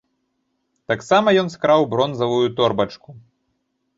[0.91, 3.09] Таксама ён скраў бронзавую торбачку.